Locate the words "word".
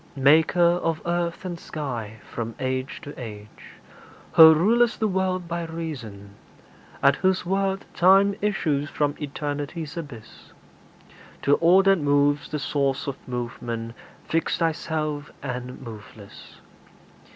7.45-7.85